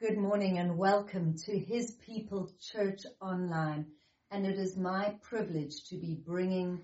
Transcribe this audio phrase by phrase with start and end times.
[0.00, 3.86] Good morning and welcome to His People Church Online.
[4.28, 6.82] And it is my privilege to be bringing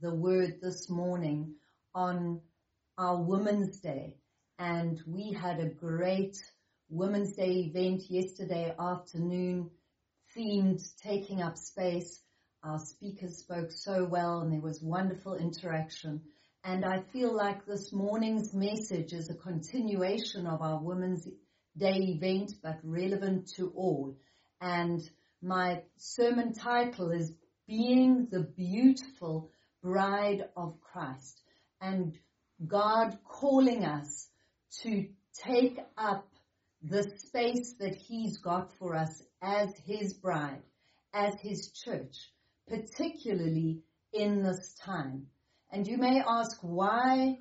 [0.00, 1.56] the word this morning
[1.92, 2.40] on
[2.96, 4.14] our Women's Day.
[4.60, 6.36] And we had a great
[6.88, 9.68] Women's Day event yesterday afternoon,
[10.36, 12.20] themed Taking Up Space.
[12.62, 16.22] Our speakers spoke so well and there was wonderful interaction.
[16.62, 21.26] And I feel like this morning's message is a continuation of our Women's
[21.76, 24.16] Day event, but relevant to all.
[24.60, 25.00] And
[25.40, 27.32] my sermon title is
[27.66, 29.50] Being the Beautiful
[29.82, 31.40] Bride of Christ.
[31.80, 32.18] And
[32.66, 34.28] God calling us
[34.82, 35.08] to
[35.44, 36.28] take up
[36.82, 40.62] the space that He's got for us as His bride,
[41.14, 42.16] as His church,
[42.68, 43.80] particularly
[44.12, 45.26] in this time.
[45.70, 47.38] And you may ask, why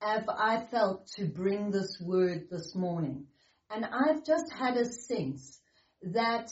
[0.00, 3.26] have I felt to bring this word this morning?
[3.70, 5.60] And I've just had a sense
[6.02, 6.50] that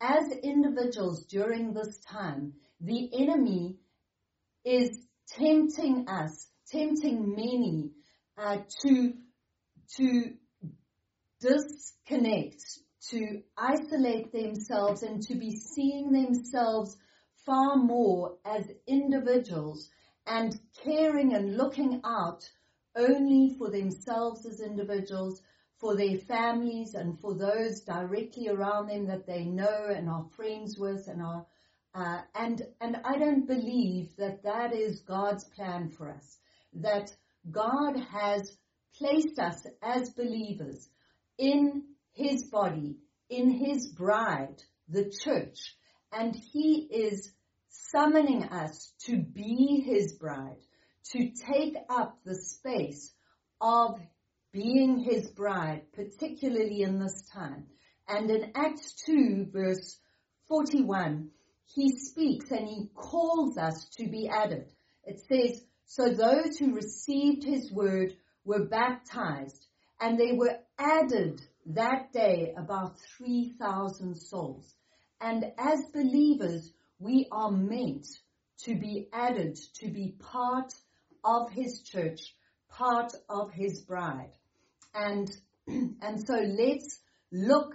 [0.00, 3.76] as individuals during this time, the enemy
[4.64, 4.90] is
[5.36, 7.90] tempting us, tempting many
[8.36, 9.14] uh, to,
[9.96, 10.32] to
[11.40, 12.62] disconnect,
[13.10, 16.96] to isolate themselves and to be seeing themselves
[17.44, 19.88] far more as individuals
[20.26, 20.54] and
[20.84, 22.44] caring and looking out
[22.94, 25.40] only for themselves as individuals,
[25.78, 30.76] for their families and for those directly around them that they know and are friends
[30.78, 31.46] with and are
[31.94, 36.38] uh, and and I don't believe that that is God's plan for us.
[36.74, 37.10] That
[37.50, 38.56] God has
[38.96, 40.88] placed us as believers
[41.38, 42.98] in His body,
[43.30, 45.76] in His bride, the church,
[46.12, 47.32] and He is
[47.68, 50.60] summoning us to be His bride,
[51.12, 53.12] to take up the space
[53.60, 53.98] of
[54.58, 57.66] being His bride, particularly in this time.
[58.08, 60.00] And in Acts 2 verse
[60.48, 61.30] 41,
[61.66, 64.66] he speaks and he calls us to be added.
[65.04, 69.64] It says, so those who received his word were baptized
[70.00, 74.74] and they were added that day about 3,000 souls.
[75.20, 78.08] And as believers, we are meant
[78.64, 80.72] to be added, to be part
[81.22, 82.34] of his church,
[82.70, 84.32] part of his bride.
[84.98, 85.30] And,
[85.68, 86.98] and so let's
[87.30, 87.74] look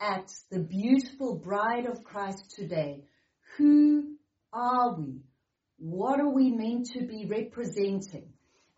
[0.00, 3.04] at the beautiful bride of Christ today
[3.56, 4.16] who
[4.52, 5.20] are we?
[5.78, 8.32] What are we meant to be representing?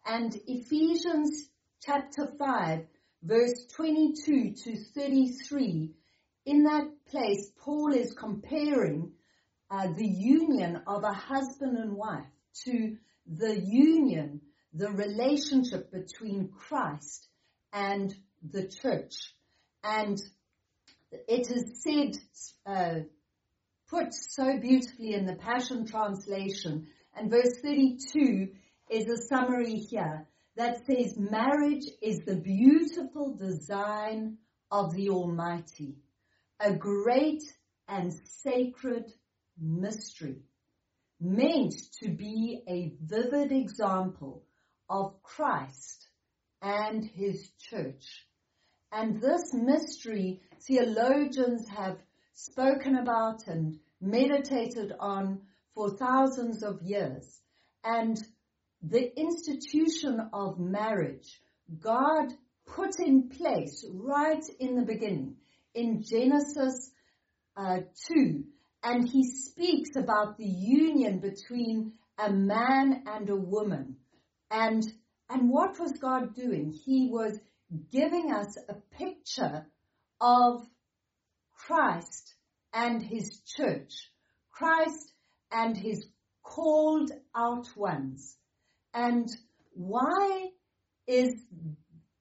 [0.04, 1.48] And Ephesians
[1.82, 2.80] chapter 5
[3.22, 5.94] verse 22 to 33,
[6.44, 9.12] in that place, Paul is comparing
[9.70, 12.26] uh, the union of a husband and wife
[12.64, 14.40] to the union,
[14.74, 17.28] the relationship between Christ
[17.72, 19.14] and the church.
[19.82, 20.20] And
[21.10, 22.16] it is said
[22.66, 23.00] uh,
[23.88, 26.88] put so beautifully in the Passion Translation.
[27.14, 28.48] And verse 32
[28.90, 34.38] is a summary here that says marriage is the beautiful design
[34.70, 35.96] of the Almighty,
[36.58, 37.42] a great
[37.88, 39.12] and sacred
[39.60, 40.42] mystery,
[41.20, 44.42] meant to be a vivid example
[44.88, 46.05] of Christ
[46.62, 48.26] and His church.
[48.92, 51.98] And this mystery, theologians have
[52.34, 55.40] spoken about and meditated on
[55.74, 57.40] for thousands of years.
[57.84, 58.16] And
[58.82, 61.40] the institution of marriage,
[61.80, 62.32] God
[62.66, 65.36] put in place right in the beginning
[65.74, 66.90] in Genesis
[67.56, 68.44] uh, 2.
[68.82, 73.96] And he speaks about the union between a man and a woman.
[74.50, 74.84] And,
[75.28, 76.72] and what was God doing?
[76.72, 77.38] He was
[77.90, 79.66] giving us a picture
[80.20, 80.66] of
[81.54, 82.34] Christ
[82.72, 83.92] and his church,
[84.50, 85.12] Christ
[85.50, 86.06] and his
[86.42, 88.36] called out ones.
[88.94, 89.28] And
[89.72, 90.48] why
[91.06, 91.34] is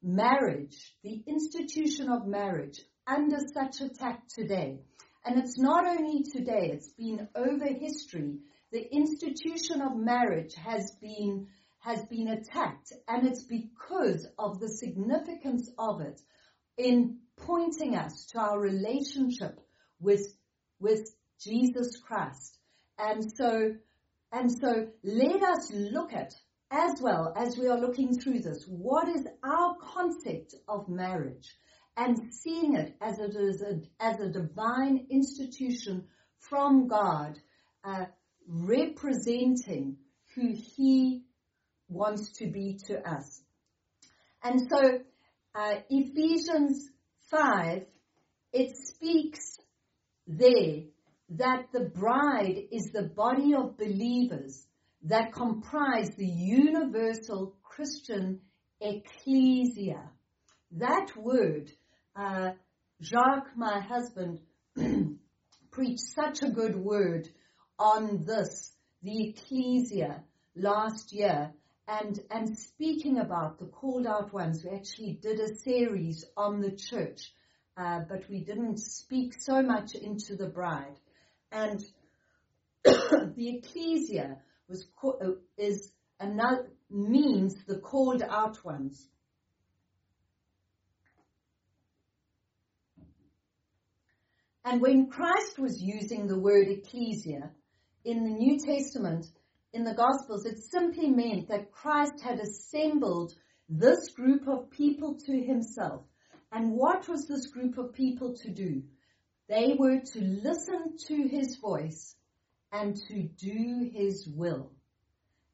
[0.02, 4.80] marriage, the institution of marriage, under such attack today?
[5.26, 8.40] And it's not only today, it's been over history.
[8.72, 11.48] The institution of marriage has been,
[11.86, 16.20] has been attacked and it's because of the significance of it
[16.78, 19.60] in pointing us to our relationship
[20.00, 20.36] with,
[20.80, 22.58] with Jesus Christ.
[22.98, 23.76] And so,
[24.32, 26.34] and so let us look at,
[26.72, 31.56] as well as we are looking through this, what is our concept of marriage
[31.96, 36.06] and seeing it as it is a, as a divine institution
[36.40, 37.38] from God,
[37.84, 38.06] uh,
[38.48, 39.98] representing
[40.34, 41.25] who he
[41.90, 43.42] wants to be to us.
[44.44, 45.00] And so,
[45.56, 46.90] uh, Ephesians
[47.32, 47.86] 5,
[48.54, 49.58] it speaks
[50.28, 50.84] there
[51.30, 54.66] that the bride is the body of believers
[55.04, 58.42] that comprise the universal Christian
[58.82, 60.10] ecclesia.
[60.72, 61.72] That word,
[62.16, 62.52] uh,
[63.02, 64.40] Jacques, my husband,
[65.72, 67.30] preached such a good word
[67.78, 68.74] on this,
[69.04, 70.24] the ecclesia,
[70.56, 71.52] last year.
[71.88, 76.72] And, and speaking about the called out ones, we actually did a series on the
[76.72, 77.32] church,
[77.78, 80.98] uh, but we didn't speak so much into the bride.
[81.52, 81.84] And
[82.84, 84.38] the ecclesia
[84.68, 89.08] was, uh, is another, means the called out ones.
[94.64, 97.52] And when Christ was using the word ecclesia
[98.04, 99.28] in the New Testament,
[99.76, 103.34] in the Gospels, it simply meant that Christ had assembled
[103.68, 106.04] this group of people to himself.
[106.52, 108.84] And what was this group of people to do?
[109.50, 112.16] They were to listen to his voice
[112.72, 114.72] and to do his will.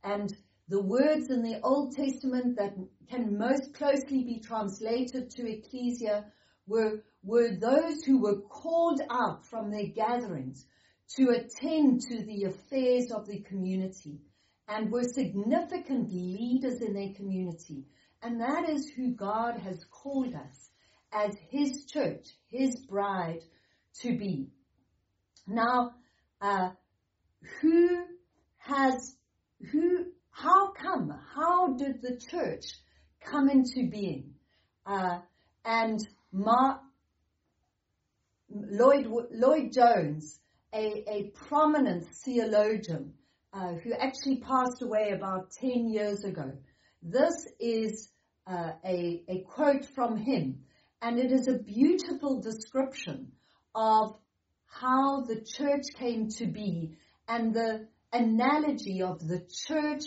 [0.03, 0.31] And
[0.69, 2.75] the words in the Old Testament that
[3.09, 6.25] can most closely be translated to ecclesia
[6.67, 10.65] were, were those who were called out from their gatherings
[11.15, 14.19] to attend to the affairs of the community
[14.67, 17.85] and were significant leaders in their community.
[18.21, 20.69] And that is who God has called us
[21.11, 23.41] as His church, His bride
[24.01, 24.47] to be.
[25.47, 25.91] Now,
[26.39, 26.69] uh,
[27.59, 28.05] who
[28.59, 29.15] has,
[29.71, 32.65] who, how come, how did the church
[33.25, 34.35] come into being?
[34.85, 35.19] Uh,
[35.65, 35.99] and
[36.31, 36.77] Ma,
[38.49, 40.39] Lloyd, Lloyd Jones,
[40.73, 43.13] a, a prominent theologian,
[43.53, 46.53] uh, who actually passed away about 10 years ago.
[47.03, 48.09] This is
[48.47, 50.63] uh, a, a quote from him,
[51.01, 53.31] and it is a beautiful description
[53.75, 54.15] of
[54.67, 56.95] how the church came to be
[57.27, 60.03] and the analogy of the church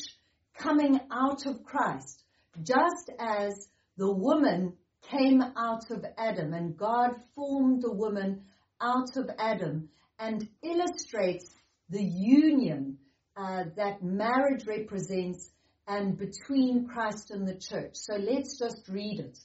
[0.57, 2.23] coming out of Christ,
[2.63, 4.75] just as the woman
[5.11, 8.43] came out of Adam and God formed the woman
[8.81, 9.89] out of Adam
[10.19, 11.55] and illustrates
[11.91, 12.99] the union
[13.37, 15.51] uh, that marriage represents
[15.87, 17.93] and between Christ and the church.
[17.95, 19.39] So let's just read it.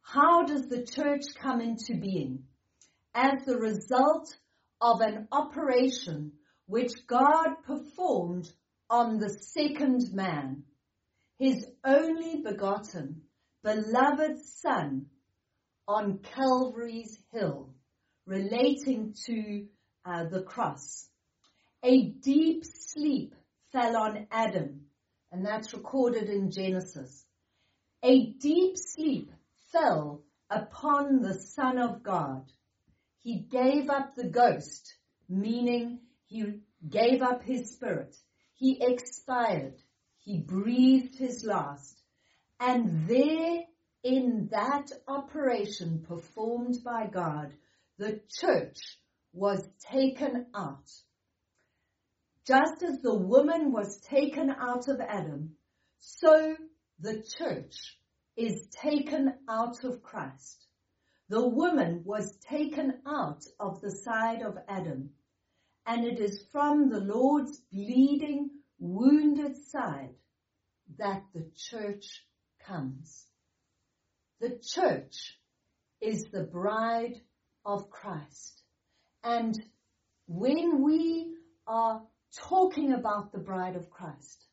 [0.00, 2.44] How does the church come into being?
[3.14, 4.34] As the result
[4.80, 6.32] of an operation
[6.66, 8.50] which God performed
[8.90, 10.64] on the second man,
[11.38, 13.22] his only begotten,
[13.62, 15.06] beloved Son,
[15.86, 17.71] on Calvary's hill,
[18.26, 19.66] relating to
[20.04, 21.08] uh, the cross.
[21.82, 23.34] A deep sleep
[23.72, 24.82] fell on Adam,
[25.30, 27.24] and that's recorded in Genesis.
[28.02, 29.30] A deep sleep
[29.72, 32.52] fell upon the Son of God
[33.22, 34.96] he gave up the ghost,
[35.28, 38.16] meaning he gave up his spirit.
[38.54, 39.76] He expired.
[40.18, 42.02] He breathed his last.
[42.58, 43.62] And there
[44.02, 47.52] in that operation performed by God,
[47.98, 48.78] the church
[49.32, 50.90] was taken out.
[52.46, 55.56] Just as the woman was taken out of Adam,
[55.98, 56.56] so
[56.98, 57.98] the church
[58.36, 60.66] is taken out of Christ
[61.32, 65.08] the woman was taken out of the side of Adam,
[65.86, 70.14] and it is from the Lord's bleeding, wounded side
[70.98, 72.04] that the church
[72.66, 73.24] comes.
[74.40, 75.38] The church
[76.02, 77.22] is the bride
[77.64, 78.62] of Christ.
[79.22, 79.54] And
[80.26, 81.34] when we
[81.66, 82.02] are
[82.34, 84.44] talking about the bride of Christ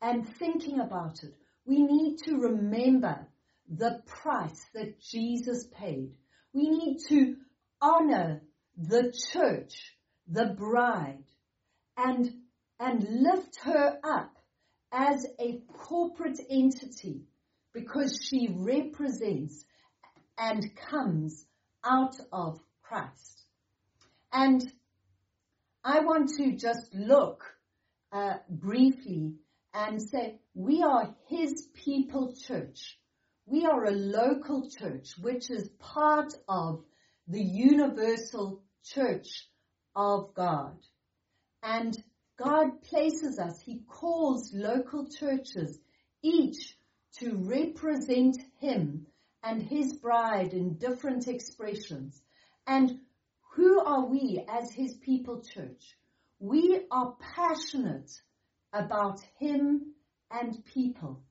[0.00, 1.34] and thinking about it,
[1.66, 3.26] we need to remember
[3.68, 6.12] the price that Jesus paid.
[6.52, 7.36] We need to
[7.80, 8.42] honor
[8.76, 9.74] the church,
[10.28, 11.24] the bride,
[11.96, 12.30] and,
[12.78, 14.36] and lift her up
[14.92, 17.22] as a corporate entity
[17.72, 19.64] because she represents
[20.38, 21.46] and comes
[21.84, 23.44] out of Christ.
[24.32, 24.62] And
[25.84, 27.44] I want to just look
[28.12, 29.34] uh, briefly
[29.72, 32.98] and say, we are His people church.
[33.46, 36.82] We are a local church, which is part of
[37.28, 39.48] the universal church
[39.94, 40.78] of God.
[41.62, 41.96] And
[42.38, 45.78] God places us, He calls local churches
[46.22, 46.76] each
[47.18, 49.06] to represent Him
[49.44, 52.20] and His bride in different expressions.
[52.66, 52.98] And
[53.54, 55.96] who are we as His people church?
[56.38, 58.10] We are passionate
[58.72, 59.92] about Him
[60.30, 61.22] and people.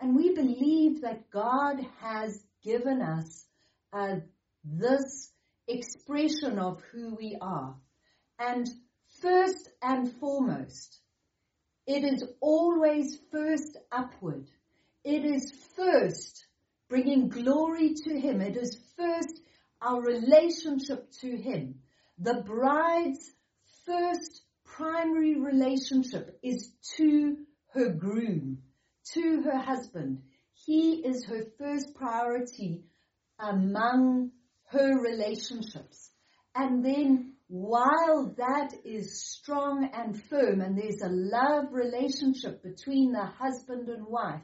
[0.00, 3.46] And we believe that God has given us
[3.92, 4.16] uh,
[4.64, 5.30] this
[5.68, 7.76] expression of who we are.
[8.38, 8.68] And
[9.20, 10.98] first and foremost,
[11.86, 14.46] it is always first upward.
[15.04, 16.46] It is first
[16.90, 18.42] bringing glory to Him.
[18.42, 19.40] It is first
[19.80, 21.76] our relationship to Him.
[22.18, 23.30] The bride's
[23.86, 27.36] first primary relationship is to
[27.72, 28.58] her groom,
[29.14, 30.22] to her husband.
[30.66, 32.84] He is her first priority
[33.38, 34.32] among
[34.70, 36.10] her relationships.
[36.54, 43.26] And then while that is strong and firm and there's a love relationship between the
[43.26, 44.42] husband and wife,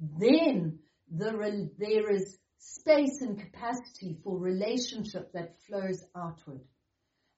[0.00, 0.78] then
[1.10, 6.60] the, there is space and capacity for relationship that flows outward.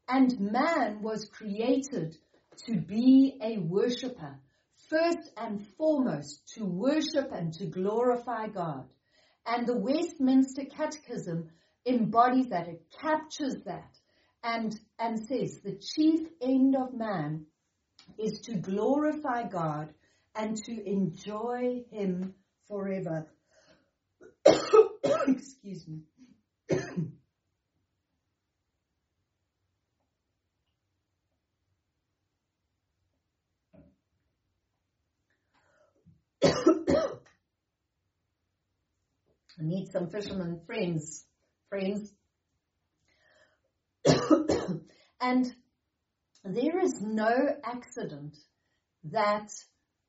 [0.08, 2.16] And man was created
[2.66, 4.40] to be a worshipper,
[4.88, 8.88] first and foremost to worship and to glorify God.
[9.46, 11.50] And the Westminster Catechism
[11.86, 13.96] embodies that, it captures that
[14.42, 17.46] and, and says the chief end of man
[18.18, 19.94] is to glorify God
[20.34, 22.34] and to enjoy Him
[22.68, 23.26] forever.
[25.28, 26.00] Excuse me.
[39.60, 41.24] I need some fisherman friends.
[41.68, 42.12] Friends.
[45.20, 45.54] and
[46.44, 48.36] there is no accident
[49.04, 49.50] that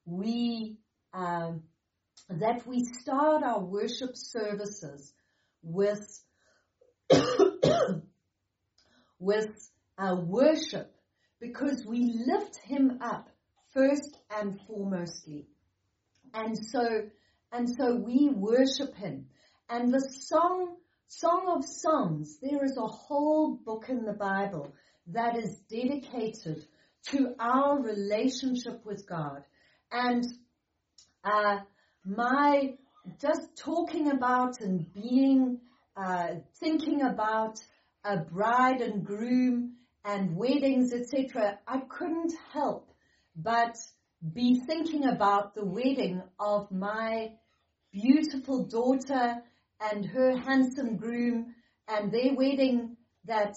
[0.06, 0.78] we
[1.14, 1.64] um,
[2.40, 5.14] that we start our worship services
[5.62, 6.24] with
[9.20, 10.96] with our worship
[11.40, 13.30] because we lift him up
[13.74, 15.46] first and foremostly.
[16.34, 17.10] And so
[17.52, 19.28] and so we worship him.
[19.70, 24.74] And the song Song of Songs, there is a whole book in the Bible
[25.08, 26.66] that is dedicated
[27.08, 29.44] to our relationship with God.
[29.92, 30.24] And
[31.26, 31.60] uh,
[32.06, 32.74] my
[33.20, 35.60] just talking about and being,
[35.96, 37.60] uh, thinking about
[38.04, 42.92] a bride and groom and weddings, etc., I couldn't help
[43.36, 43.78] but
[44.34, 47.32] be thinking about the wedding of my
[47.92, 49.42] beautiful daughter
[49.80, 51.56] and her handsome groom
[51.88, 53.56] and their wedding that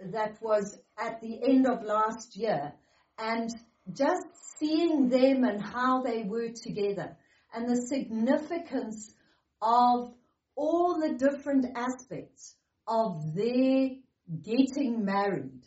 [0.00, 2.72] that was at the end of last year
[3.18, 3.50] and
[3.92, 4.26] just
[4.58, 7.16] seeing them and how they were together
[7.54, 9.14] and the significance
[9.62, 10.14] of
[10.56, 12.56] all the different aspects
[12.86, 13.90] of their
[14.42, 15.62] getting married.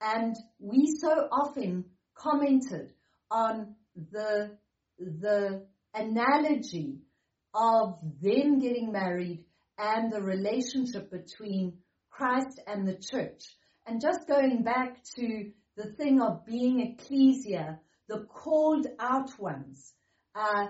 [0.00, 2.92] And we so often commented
[3.30, 3.74] on
[4.12, 4.56] the,
[4.98, 6.98] the analogy
[7.54, 9.44] of them getting married
[9.78, 11.78] and the relationship between
[12.10, 13.42] Christ and the church.
[13.86, 17.78] And just going back to the thing of being ecclesia,
[18.08, 19.92] the called out ones.
[20.34, 20.66] Uh,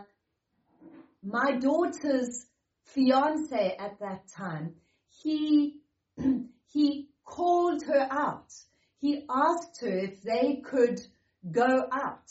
[1.22, 2.46] my daughter's
[2.84, 4.74] fiance at that time,
[5.22, 5.80] he,
[6.66, 8.52] he called her out.
[8.98, 11.00] He asked her if they could
[11.50, 12.30] go out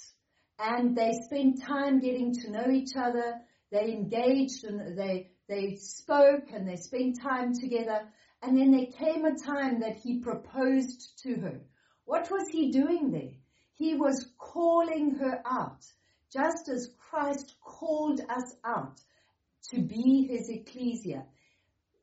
[0.59, 3.39] and they spent time getting to know each other.
[3.71, 8.07] They engaged and they, they spoke and they spent time together.
[8.41, 11.61] And then there came a time that he proposed to her.
[12.05, 13.33] What was he doing there?
[13.75, 15.85] He was calling her out
[16.31, 18.99] just as Christ called us out
[19.71, 21.25] to be his ecclesia.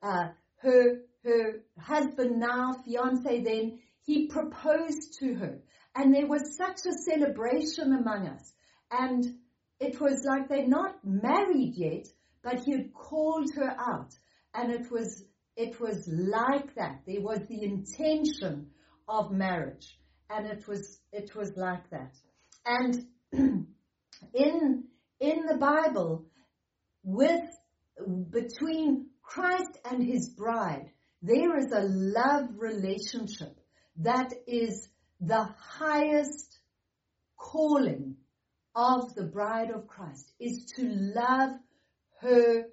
[0.02, 0.28] Uh,
[0.62, 5.58] her, her husband now, fiance then, he proposed to her.
[5.94, 8.52] And there was such a celebration among us.
[8.90, 9.25] And
[9.80, 12.06] it was like they're not married yet,
[12.42, 14.14] but he had called her out.
[14.54, 15.25] And it was,
[15.56, 17.02] it was like that.
[17.06, 18.70] There was the intention
[19.08, 19.99] of marriage.
[20.30, 22.14] And it was, it was like that.
[22.66, 23.06] And
[24.34, 24.84] in,
[25.21, 26.26] in the Bible,
[27.02, 27.44] with,
[28.30, 30.90] between Christ and his bride,
[31.23, 33.59] there is a love relationship
[33.97, 34.88] that is
[35.21, 36.59] the highest
[37.38, 38.16] calling
[38.75, 41.52] of the bride of Christ is to love
[42.21, 42.64] her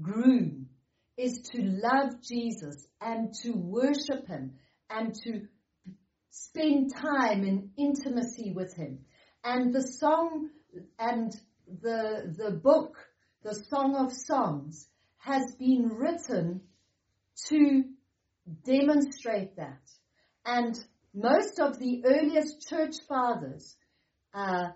[0.00, 0.68] groom,
[1.16, 4.52] is to love Jesus and to worship him
[4.88, 5.46] and to
[6.30, 9.00] spend time in intimacy with him.
[9.44, 10.48] And the song
[10.98, 11.32] and
[11.82, 12.96] the, the book,
[13.42, 16.62] the Song of Songs, has been written
[17.48, 17.84] to
[18.64, 19.80] demonstrate that.
[20.44, 20.78] And
[21.14, 23.76] most of the earliest church fathers
[24.32, 24.68] uh,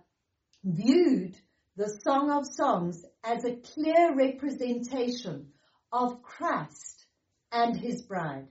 [0.63, 1.37] viewed
[1.77, 5.49] the Song of Songs as a clear representation
[5.93, 7.07] of Christ
[7.51, 8.49] and his bride,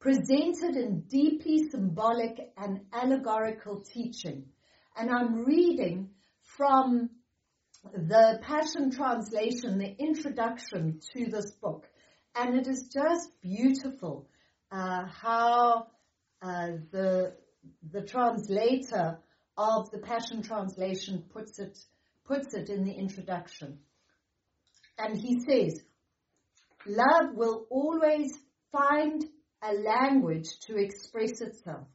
[0.00, 4.46] presented in deeply symbolic and allegorical teaching.
[4.96, 6.10] And I'm reading
[6.42, 7.10] from
[7.84, 11.86] the Passion Translation, the introduction to this book.
[12.34, 14.28] And it is just beautiful
[14.70, 15.86] uh, how
[16.42, 17.34] uh, the,
[17.90, 19.18] the translator
[19.56, 21.78] of the Passion Translation puts it,
[22.24, 23.78] puts it in the introduction.
[24.98, 25.80] And he says,
[26.86, 28.32] love will always
[28.72, 29.24] find
[29.62, 31.86] a language to express itself.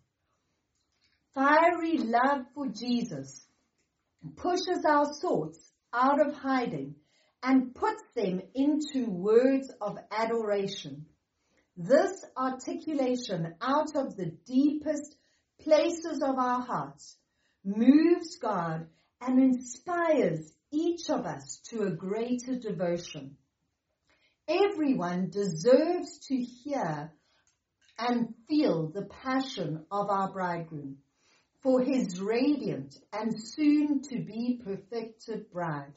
[1.34, 3.46] Fiery love for Jesus
[4.36, 6.96] pushes our thoughts out of hiding
[7.42, 11.06] and puts them into words of adoration.
[11.76, 15.16] This articulation out of the deepest
[15.62, 17.18] places of our hearts
[17.64, 18.88] moves God
[19.22, 23.38] and inspires each of us to a greater devotion.
[24.48, 27.12] Everyone deserves to hear
[27.98, 30.98] and feel the passion of our bridegroom
[31.64, 35.94] for his radiant and soon to be perfected bride.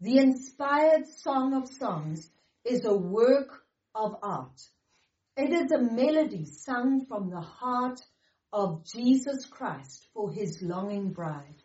[0.00, 2.30] The inspired Song of Songs
[2.64, 4.60] is a work of art.
[5.36, 8.00] It is a melody sung from the heart
[8.52, 11.62] of Jesus Christ for his longing bride.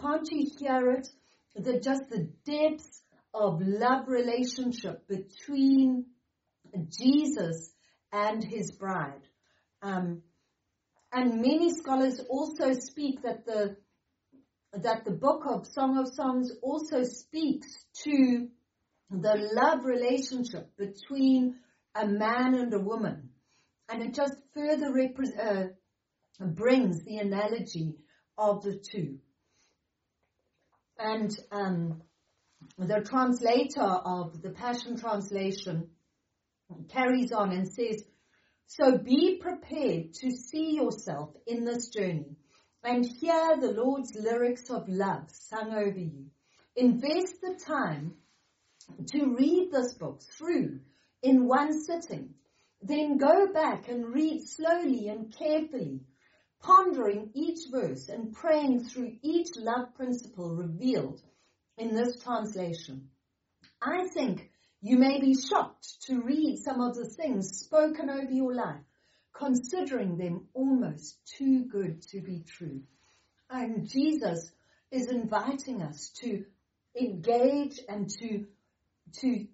[0.00, 1.08] Can't you hear it?
[1.54, 3.02] The, just the depths
[3.34, 6.06] of love relationship between
[6.88, 7.72] Jesus
[8.12, 9.22] and his bride.
[9.82, 10.22] Um,
[11.16, 13.76] and many scholars also speak that the
[14.72, 17.66] that the book of Song of Songs also speaks
[18.04, 18.48] to
[19.10, 21.56] the love relationship between
[21.94, 23.30] a man and a woman.
[23.88, 27.94] And it just further repre- uh, brings the analogy
[28.36, 29.18] of the two.
[30.98, 32.02] And um,
[32.76, 35.88] the translator of the Passion Translation
[36.90, 38.04] carries on and says,
[38.68, 42.36] So be prepared to see yourself in this journey
[42.82, 46.26] and hear the Lord's lyrics of love sung over you.
[46.74, 48.14] Invest the time
[49.06, 50.80] to read this book through
[51.22, 52.34] in one sitting.
[52.82, 56.00] Then go back and read slowly and carefully,
[56.60, 61.22] pondering each verse and praying through each love principle revealed
[61.78, 63.08] in this translation.
[63.80, 64.50] I think
[64.86, 68.84] you may be shocked to read some of the things spoken over your life,
[69.36, 72.82] considering them almost too good to be true.
[73.50, 74.48] And Jesus
[74.92, 76.44] is inviting us to
[76.94, 78.46] engage and to,
[79.22, 79.46] to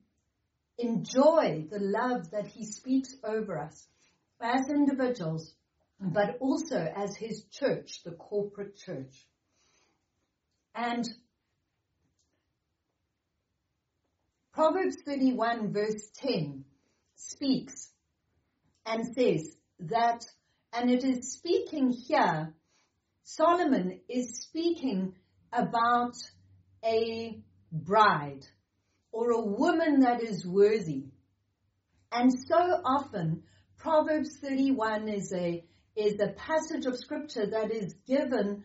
[0.77, 3.87] enjoy the love that he speaks over us
[4.39, 5.55] as individuals,
[5.99, 9.27] but also as his church, the corporate church.
[10.75, 11.09] And
[14.53, 16.65] Proverbs 31 verse 10
[17.17, 17.89] speaks
[18.85, 20.27] and says that,
[20.75, 22.53] and it is speaking here,
[23.25, 25.15] Solomon is speaking
[25.53, 26.17] about
[26.85, 28.47] a bride
[29.11, 31.07] or a woman that is worthy.
[32.11, 33.45] And so often,
[33.79, 35.65] Proverbs 31 is a,
[35.97, 38.65] is a passage of scripture that is given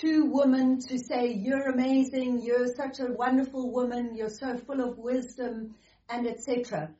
[0.00, 4.98] to women to say, you're amazing, you're such a wonderful woman, you're so full of
[4.98, 5.74] wisdom,
[6.08, 6.90] and etc.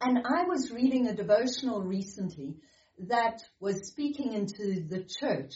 [0.00, 2.56] And I was reading a devotional recently
[3.08, 5.52] that was speaking into the church,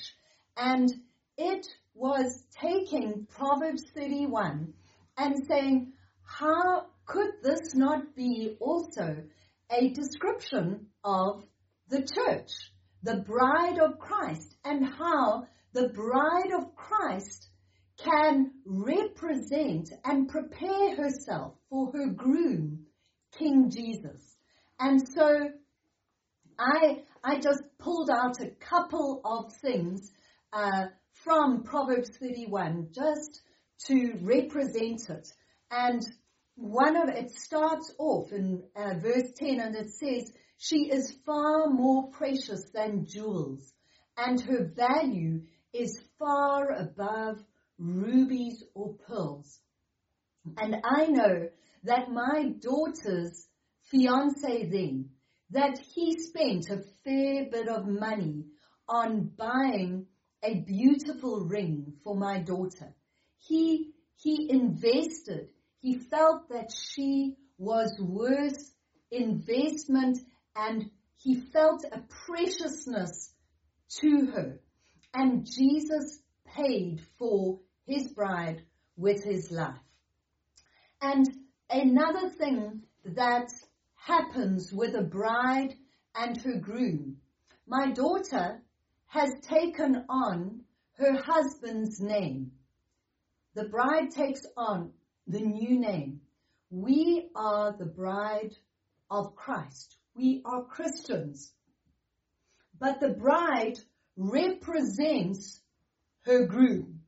[0.56, 0.92] and
[1.36, 4.72] it was taking Proverbs 31
[5.16, 5.92] and saying,
[6.24, 9.16] how could this not be also
[9.70, 11.44] a description of
[11.88, 12.50] the church,
[13.02, 17.48] the bride of Christ, and how the bride of Christ
[17.98, 22.86] can represent and prepare herself for her groom,
[23.36, 24.36] King Jesus.
[24.78, 25.50] And so
[26.58, 30.12] I, I just pulled out a couple of things
[30.52, 30.86] uh,
[31.24, 33.42] from Proverbs 31 just
[33.86, 35.28] to represent it.
[35.72, 36.02] And
[36.54, 41.68] one of it starts off in uh, verse 10 and it says, she is far
[41.68, 43.72] more precious than jewels
[44.16, 45.42] and her value
[45.74, 47.38] is far above
[47.78, 49.60] rubies or pearls.
[50.56, 51.48] And I know
[51.82, 53.46] that my daughter's
[53.90, 55.10] fiance then,
[55.50, 58.44] that he spent a fair bit of money
[58.88, 60.06] on buying
[60.42, 62.94] a beautiful ring for my daughter.
[63.38, 65.48] He, he invested.
[65.80, 68.72] He felt that she was worth
[69.10, 70.18] investment
[70.54, 73.32] and he felt a preciousness
[74.00, 74.60] to her.
[75.14, 78.62] And Jesus paid for his bride
[78.96, 79.78] with his life.
[81.00, 81.26] And
[81.70, 83.50] another thing that
[83.94, 85.74] happens with a bride
[86.14, 87.16] and her groom.
[87.66, 88.60] My daughter
[89.06, 90.62] has taken on
[90.98, 92.52] her husband's name.
[93.54, 94.92] The bride takes on
[95.26, 96.20] the new name.
[96.70, 98.54] We are the bride
[99.10, 99.96] of Christ.
[100.16, 101.52] We are Christians.
[102.78, 103.78] But the bride
[104.16, 105.60] represents
[106.22, 107.00] her groom.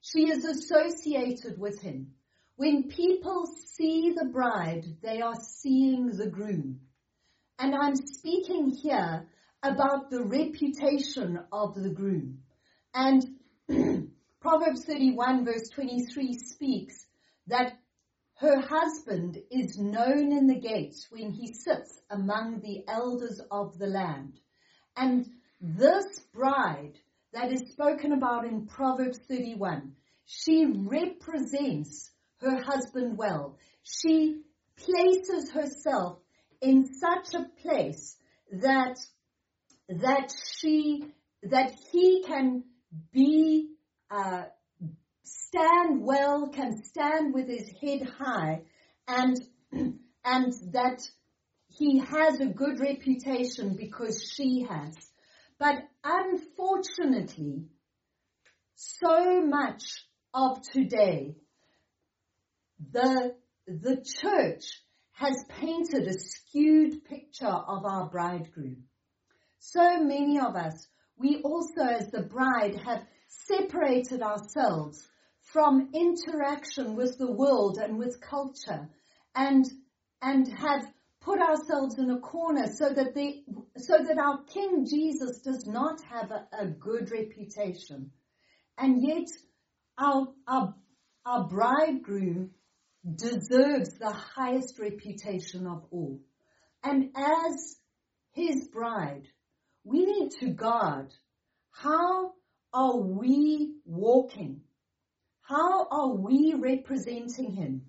[0.00, 2.14] She is associated with him.
[2.56, 6.80] When people see the bride, they are seeing the groom.
[7.58, 9.26] And I'm speaking here
[9.62, 12.40] about the reputation of the groom.
[12.92, 13.24] And
[14.40, 17.06] Proverbs 31 verse 23 speaks
[17.46, 17.78] that
[18.36, 23.86] her husband is known in the gates when he sits among the elders of the
[23.86, 24.38] land.
[24.96, 25.26] And
[25.66, 26.92] this bride
[27.32, 29.92] that is spoken about in Proverbs 31,
[30.26, 33.56] she represents her husband well.
[33.82, 34.42] She
[34.76, 36.18] places herself
[36.60, 38.16] in such a place
[38.52, 38.98] that
[39.88, 41.04] that she
[41.42, 42.64] that he can
[43.12, 43.70] be
[44.10, 44.44] uh,
[45.22, 48.62] stand well, can stand with his head high,
[49.08, 49.36] and
[49.72, 51.08] and that
[51.68, 54.94] he has a good reputation because she has.
[55.64, 57.64] But unfortunately,
[58.74, 59.82] so much
[60.34, 61.36] of today,
[62.92, 63.34] the
[63.66, 68.84] the church has painted a skewed picture of our bridegroom.
[69.58, 75.08] So many of us, we also as the bride have separated ourselves
[75.40, 78.90] from interaction with the world and with culture
[79.34, 79.64] and,
[80.20, 80.84] and have
[81.24, 83.42] put ourselves in a corner so that the,
[83.78, 88.10] so that our King Jesus does not have a, a good reputation.
[88.76, 89.28] And yet
[89.98, 90.74] our, our,
[91.24, 92.50] our bridegroom
[93.16, 96.20] deserves the highest reputation of all.
[96.82, 97.76] And as
[98.32, 99.26] his bride,
[99.82, 101.12] we need to guard
[101.70, 102.32] how
[102.72, 104.60] are we walking?
[105.42, 107.82] How are we representing him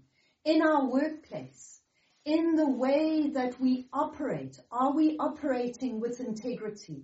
[0.46, 1.82] in our workplace?
[2.26, 4.58] In the way that we operate?
[4.72, 7.04] Are we operating with integrity?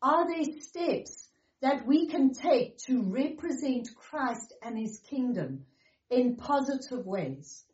[0.00, 1.28] Are there steps
[1.62, 5.64] that we can take to represent Christ and his kingdom
[6.10, 7.64] in positive ways?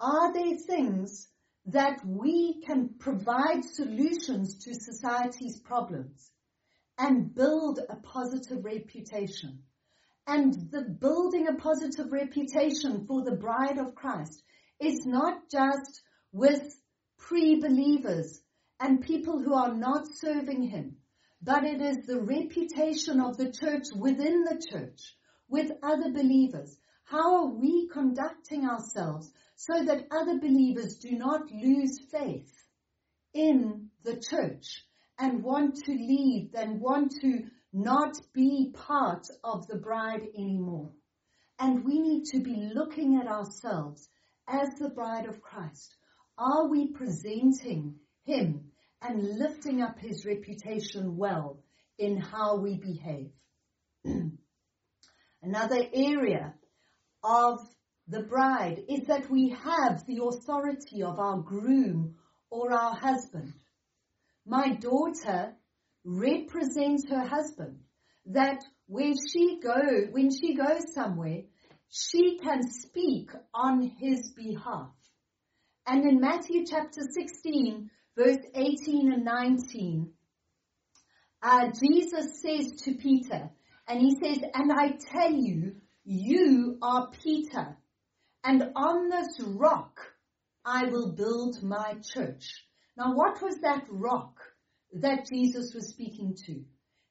[0.00, 1.28] Are there things
[1.66, 6.30] that we can provide solutions to society's problems
[6.96, 9.58] and build a positive reputation?
[10.26, 14.42] And the building a positive reputation for the bride of Christ
[14.80, 16.76] is not just with
[17.18, 18.40] pre-believers
[18.80, 20.96] and people who are not serving him,
[21.42, 25.16] but it is the reputation of the church within the church
[25.48, 26.76] with other believers.
[27.04, 32.52] How are we conducting ourselves so that other believers do not lose faith
[33.34, 34.84] in the church
[35.18, 40.90] and want to leave and want to not be part of the bride anymore.
[41.58, 44.08] And we need to be looking at ourselves
[44.48, 45.94] as the bride of Christ.
[46.38, 48.70] Are we presenting him
[49.02, 51.58] and lifting up his reputation well
[51.98, 53.30] in how we behave?
[55.42, 56.54] Another area
[57.22, 57.58] of
[58.08, 62.14] the bride is that we have the authority of our groom
[62.50, 63.52] or our husband.
[64.46, 65.54] My daughter
[66.04, 67.80] represents her husband.
[68.26, 71.42] That where she go, when she goes somewhere,
[71.90, 74.90] she can speak on his behalf.
[75.86, 80.12] And in Matthew chapter 16, verse 18 and 19,
[81.42, 83.50] uh, Jesus says to Peter,
[83.86, 87.76] and he says, and I tell you, you are Peter,
[88.44, 89.98] and on this rock
[90.64, 92.64] I will build my church.
[92.96, 94.38] Now what was that rock?
[94.94, 96.64] that Jesus was speaking to.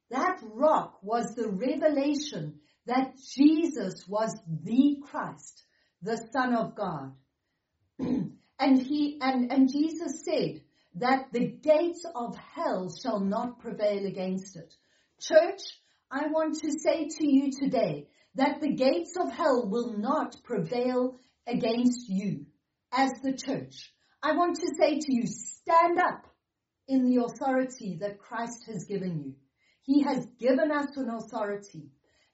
[0.10, 5.64] That rock was the revelation that Jesus was the Christ,
[6.02, 7.14] the Son of God.
[8.00, 10.62] and he, and, and Jesus said
[10.96, 14.74] that the gates of hell shall not prevail against it.
[15.20, 15.62] Church,
[16.10, 21.20] I want to say to you today that the gates of hell will not prevail
[21.46, 22.46] against you
[22.92, 23.92] as the church.
[24.24, 26.26] I want to say to you, stand up
[26.88, 29.34] in the authority that Christ has given you.
[29.84, 31.90] He has given us an authority.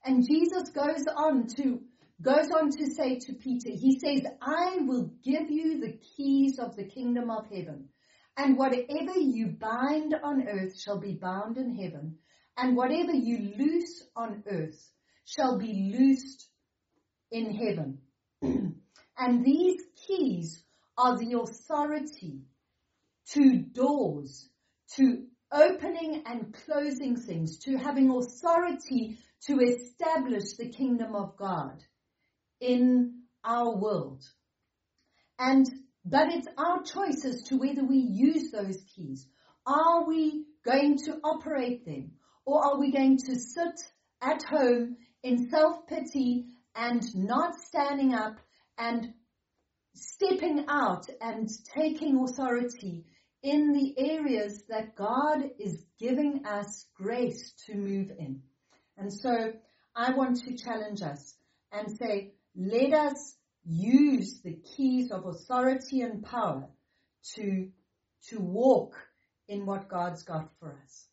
[0.05, 1.81] And Jesus goes on to
[2.21, 6.75] goes on to say to Peter, he says, I will give you the keys of
[6.75, 7.89] the kingdom of heaven.
[8.37, 12.17] And whatever you bind on earth shall be bound in heaven.
[12.57, 14.91] And whatever you loose on earth
[15.25, 16.47] shall be loosed
[17.31, 17.99] in heaven.
[19.17, 20.63] and these keys
[20.97, 22.41] are the authority
[23.31, 24.49] to doors,
[24.95, 31.81] to opening and closing things, to having authority to establish the kingdom of God
[32.59, 34.23] in our world.
[35.39, 35.65] And,
[36.05, 39.27] but it's our choice as to whether we use those keys.
[39.65, 42.11] Are we going to operate them?
[42.45, 43.79] Or are we going to sit
[44.21, 48.37] at home in self-pity and not standing up
[48.77, 49.13] and
[49.95, 53.05] stepping out and taking authority
[53.41, 58.41] in the areas that God is giving us grace to move in.
[58.97, 59.53] And so
[59.95, 61.35] I want to challenge us
[61.71, 66.67] and say, let us use the keys of authority and power
[67.35, 67.69] to,
[68.29, 68.93] to walk
[69.47, 71.07] in what God's got for us.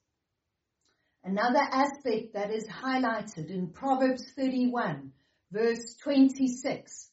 [1.23, 5.13] Another aspect that is highlighted in Proverbs 31
[5.53, 7.11] verse 26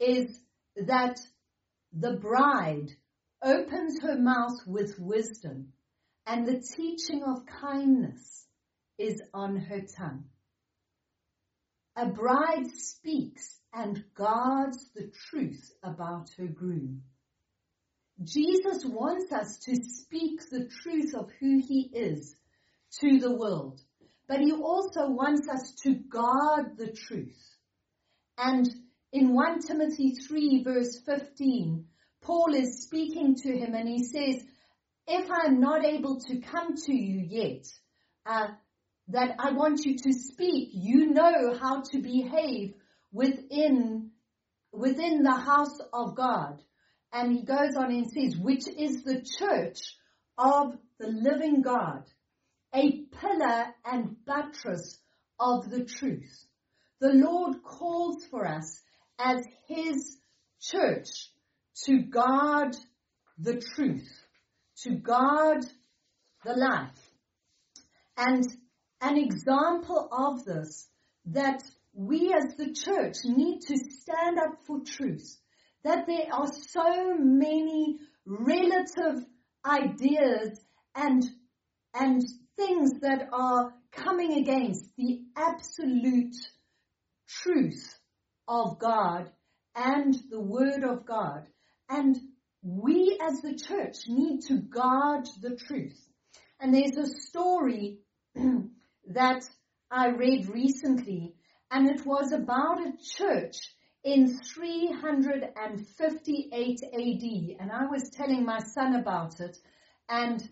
[0.00, 0.40] is
[0.76, 1.18] that
[1.92, 2.90] the bride
[3.42, 5.72] opens her mouth with wisdom
[6.26, 8.47] and the teaching of kindness
[8.98, 10.24] is on her tongue.
[11.96, 17.02] A bride speaks and guards the truth about her groom.
[18.22, 22.34] Jesus wants us to speak the truth of who he is
[23.00, 23.80] to the world,
[24.26, 27.38] but he also wants us to guard the truth.
[28.36, 28.68] And
[29.12, 31.84] in 1 Timothy 3 verse 15,
[32.22, 34.44] Paul is speaking to him and he says,
[35.06, 37.66] if I'm not able to come to you yet,
[38.26, 38.48] uh,
[39.08, 42.74] that I want you to speak, you know how to behave
[43.12, 44.10] within,
[44.72, 46.62] within the house of God.
[47.12, 49.78] And he goes on and says, which is the church
[50.36, 52.04] of the living God,
[52.74, 54.98] a pillar and buttress
[55.40, 56.44] of the truth.
[57.00, 58.80] The Lord calls for us
[59.18, 60.18] as his
[60.60, 61.08] church
[61.84, 62.76] to guard
[63.38, 64.08] the truth,
[64.82, 65.64] to guard
[66.44, 67.10] the life.
[68.16, 68.44] And
[69.00, 70.88] an example of this
[71.26, 75.36] that we as the church need to stand up for truth.
[75.84, 79.24] That there are so many relative
[79.64, 80.60] ideas
[80.94, 81.24] and,
[81.94, 82.22] and
[82.56, 86.34] things that are coming against the absolute
[87.28, 87.98] truth
[88.46, 89.30] of God
[89.74, 91.46] and the word of God.
[91.88, 92.16] And
[92.62, 95.98] we as the church need to guard the truth.
[96.60, 97.98] And there's a story
[99.14, 99.42] that
[99.90, 101.34] I read recently
[101.70, 103.56] and it was about a church
[104.04, 109.56] in 358 AD and I was telling my son about it
[110.08, 110.46] and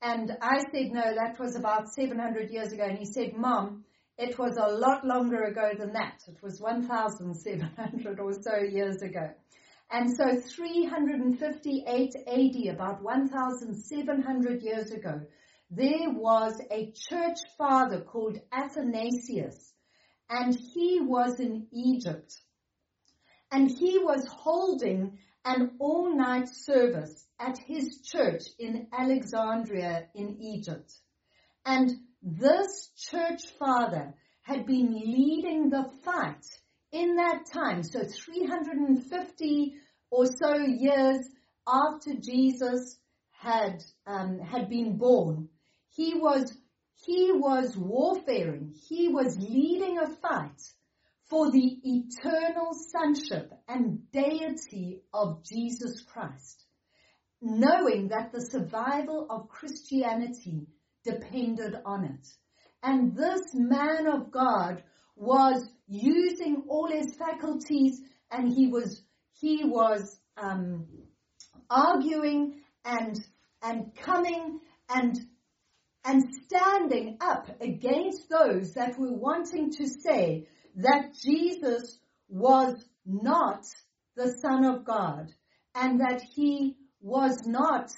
[0.00, 2.84] and I said no that was about 700 years ago.
[2.84, 3.84] And he said mom
[4.18, 6.22] it was a lot longer ago than that.
[6.28, 9.30] It was 1700 or so years ago.
[9.90, 15.22] And so 358 AD about 1700 years ago
[15.74, 19.72] there was a church father called Athanasius
[20.28, 22.34] and he was in Egypt.
[23.50, 30.92] And he was holding an all-night service at his church in Alexandria in Egypt.
[31.64, 31.90] And
[32.22, 36.44] this church father had been leading the fight
[36.92, 39.74] in that time, so 350
[40.10, 41.26] or so years
[41.66, 42.98] after Jesus
[43.30, 45.48] had um, had been born,
[45.94, 46.52] he was
[47.04, 48.74] he was warfaring.
[48.88, 50.60] He was leading a fight
[51.28, 56.64] for the eternal sonship and deity of Jesus Christ,
[57.40, 60.68] knowing that the survival of Christianity
[61.04, 62.28] depended on it.
[62.84, 64.84] And this man of God
[65.16, 68.00] was using all his faculties
[68.30, 69.02] and he was,
[69.32, 70.86] he was, um,
[71.68, 73.18] arguing and,
[73.62, 75.18] and coming and
[76.04, 83.64] and standing up against those that were wanting to say that Jesus was not
[84.16, 85.28] the Son of God
[85.74, 87.90] and that he was not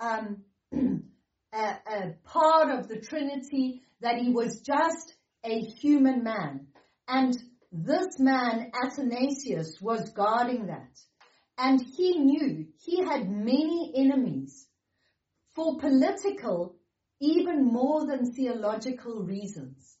[0.00, 0.42] um,
[0.74, 1.06] a,
[1.54, 5.14] a part of the Trinity, that he was just
[5.44, 6.66] a human man.
[7.08, 7.36] And
[7.72, 10.98] this man, Athanasius, was guarding that.
[11.58, 14.66] And he knew he had many enemies
[15.54, 16.75] for political
[17.20, 19.96] even more than theological reasons.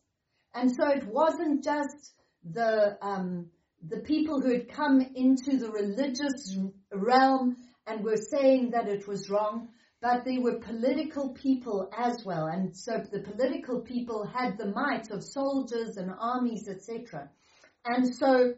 [0.54, 2.12] And so it wasn't just
[2.44, 3.50] the, um,
[3.86, 6.56] the people who had come into the religious
[6.92, 9.68] realm and were saying that it was wrong,
[10.02, 12.46] but they were political people as well.
[12.46, 17.30] And so the political people had the might of soldiers and armies, etc.
[17.84, 18.54] And so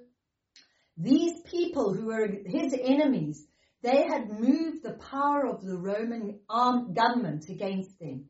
[0.97, 3.47] these people who were his enemies,
[3.83, 8.29] They had moved the power of the Roman government against them.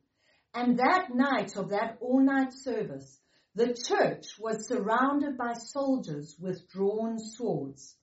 [0.55, 3.21] And that night of that all night service,
[3.55, 7.97] the church was surrounded by soldiers with drawn swords.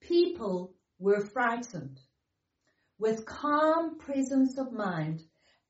[0.00, 2.00] People were frightened.
[2.98, 5.22] With calm presence of mind,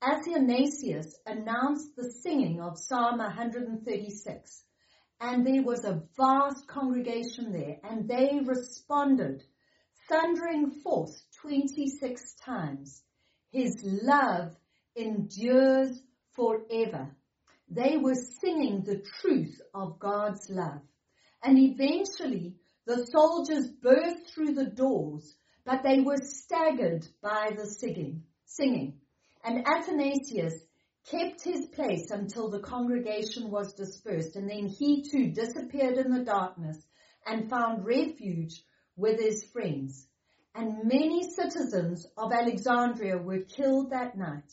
[0.03, 4.65] Athanasius announced the singing of Psalm 136.
[5.21, 9.45] And there was a vast congregation there, and they responded,
[10.09, 13.03] thundering forth 26 times,
[13.51, 14.57] His love
[14.97, 16.01] endures
[16.35, 17.15] forever.
[17.69, 20.81] They were singing the truth of God's love.
[21.43, 22.55] And eventually
[22.87, 28.25] the soldiers burst through the doors, but they were staggered by the singing.
[28.45, 29.01] singing.
[29.45, 30.55] And Athanasius
[31.11, 36.25] kept his place until the congregation was dispersed, and then he too disappeared in the
[36.25, 36.79] darkness
[37.27, 38.63] and found refuge
[38.97, 40.07] with his friends.
[40.55, 44.53] And many citizens of Alexandria were killed that night.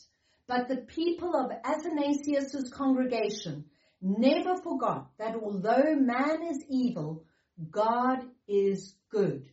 [0.50, 3.66] But the people of Athanasius' congregation
[4.02, 7.24] never forgot that although man is evil,
[7.70, 9.48] God is good.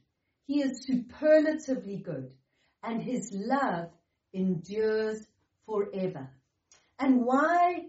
[0.47, 2.33] He is superlatively good,
[2.83, 3.91] and his love
[4.33, 5.23] endures
[5.67, 6.31] forever.
[6.99, 7.89] And why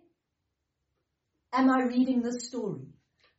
[1.54, 2.90] am I reading this story?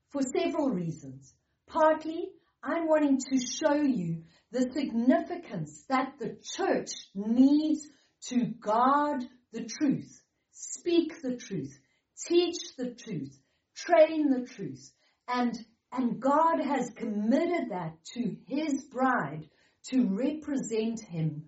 [0.08, 1.34] For several reasons.
[1.66, 2.30] Partly,
[2.62, 7.86] I'm wanting to show you the significance that the church needs
[8.28, 11.78] to guard the truth, speak the truth,
[12.26, 13.38] teach the truth,
[13.74, 14.90] train the truth.
[15.26, 15.56] And,
[15.92, 19.48] and God has committed that to his bride
[19.90, 21.44] to represent him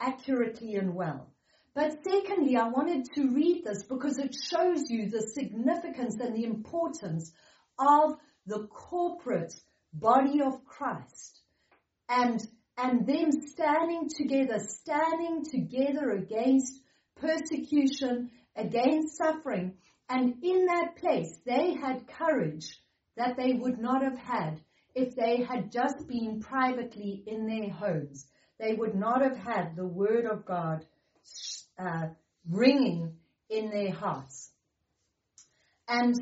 [0.00, 1.32] accurately and well.
[1.74, 6.44] But secondly, I wanted to read this because it shows you the significance and the
[6.44, 7.30] importance
[7.78, 8.14] of
[8.46, 9.54] the corporate
[9.92, 11.40] body of Christ
[12.08, 12.40] and,
[12.76, 16.80] and them standing together, standing together against
[17.20, 19.74] persecution, against suffering.
[20.08, 22.76] And in that place, they had courage
[23.16, 24.60] that they would not have had
[24.94, 28.26] if they had just been privately in their homes.
[28.58, 30.84] They would not have had the word of God
[31.78, 32.08] uh,
[32.48, 33.14] ringing
[33.48, 34.50] in their hearts.
[35.86, 36.14] And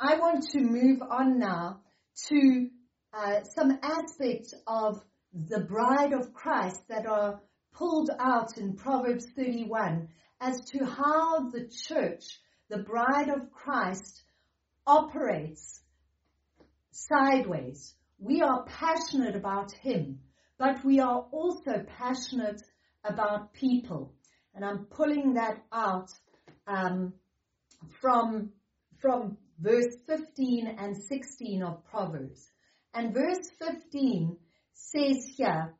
[0.00, 1.80] I want to move on now
[2.28, 2.68] to
[3.14, 5.00] uh, some aspects of
[5.32, 7.40] the bride of Christ that are
[7.72, 10.08] pulled out in Proverbs 31
[10.40, 12.24] as to how the church,
[12.68, 14.22] the bride of Christ,
[14.86, 15.80] operates
[16.90, 17.94] sideways.
[18.18, 20.20] We are passionate about Him,
[20.58, 22.62] but we are also passionate
[23.04, 24.14] about people.
[24.54, 26.10] And I'm pulling that out
[26.66, 27.12] um,
[28.00, 28.50] from,
[29.00, 32.50] from verse 15 and 16 of Proverbs.
[32.94, 34.36] And verse 15
[34.72, 35.74] says here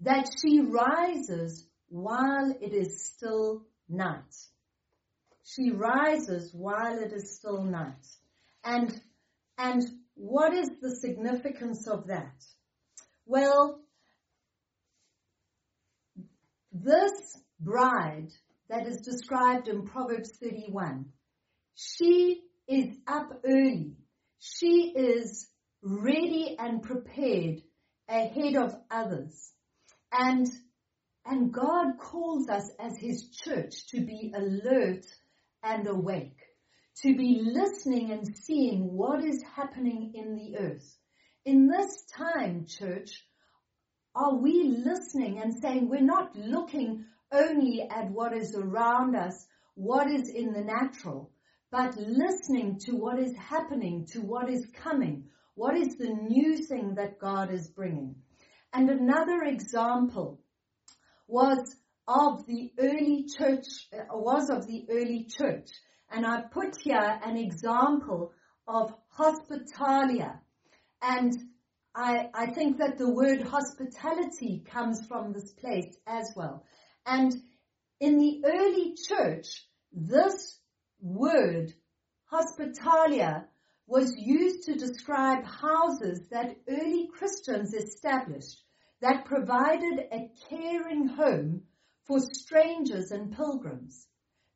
[0.00, 4.34] that she rises while it is still night.
[5.44, 8.06] She rises while it is still night.
[8.64, 8.98] And,
[9.58, 9.82] and
[10.14, 12.42] what is the significance of that?
[13.26, 13.80] Well,
[16.72, 17.12] this
[17.60, 18.30] bride
[18.70, 21.04] that is described in Proverbs 31,
[21.74, 23.96] she is up early.
[24.38, 25.46] She is
[25.82, 27.60] ready and prepared
[28.08, 29.52] ahead of others.
[30.10, 30.46] And
[31.24, 35.06] and God calls us as His church to be alert
[35.62, 36.38] and awake,
[37.02, 40.96] to be listening and seeing what is happening in the earth.
[41.44, 43.24] In this time, church,
[44.14, 50.10] are we listening and saying we're not looking only at what is around us, what
[50.10, 51.30] is in the natural,
[51.70, 56.94] but listening to what is happening, to what is coming, what is the new thing
[56.96, 58.16] that God is bringing.
[58.74, 60.41] And another example
[61.32, 61.74] was
[62.06, 65.70] of the early church, uh, was of the early church.
[66.10, 68.32] And I put here an example
[68.68, 70.40] of hospitalia.
[71.00, 71.32] And
[71.94, 76.64] I, I think that the word hospitality comes from this place as well.
[77.06, 77.34] And
[77.98, 80.58] in the early church, this
[81.00, 81.72] word,
[82.26, 83.46] hospitalia,
[83.86, 88.62] was used to describe houses that early Christians established
[89.02, 91.62] that provided a caring home
[92.06, 94.06] for strangers and pilgrims.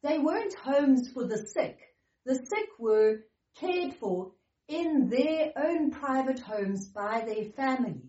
[0.05, 1.79] They weren't homes for the sick.
[2.25, 3.25] The sick were
[3.59, 4.33] cared for
[4.69, 8.03] in their own private homes by their family.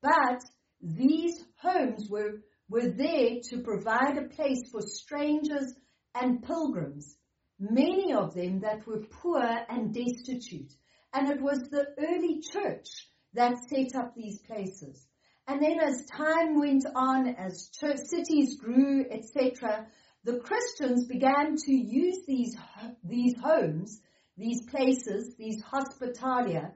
[0.00, 0.42] But
[0.80, 5.74] these homes were, were there to provide a place for strangers
[6.14, 7.16] and pilgrims,
[7.58, 10.72] many of them that were poor and destitute.
[11.12, 12.86] And it was the early church
[13.32, 15.04] that set up these places.
[15.46, 19.86] And then as time went on, as church, cities grew, etc.,
[20.24, 22.56] the Christians began to use these,
[23.02, 24.00] these homes,
[24.38, 26.72] these places, these hospitalia,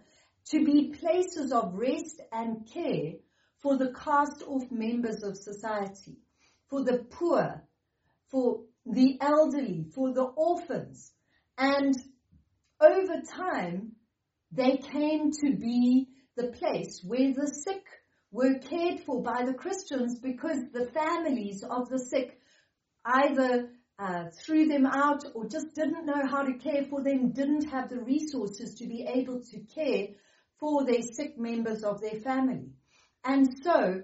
[0.51, 3.15] to be places of rest and care
[3.63, 6.19] for the cast off members of society,
[6.69, 7.65] for the poor,
[8.31, 11.11] for the elderly, for the orphans.
[11.57, 11.95] And
[12.81, 13.93] over time,
[14.53, 17.85] they came to be the place where the sick
[18.31, 22.39] were cared for by the Christians because the families of the sick
[23.05, 27.71] either uh, threw them out or just didn't know how to care for them, didn't
[27.71, 30.09] have the resources to be able to care
[30.61, 32.71] for their sick members of their family.
[33.25, 34.03] And so,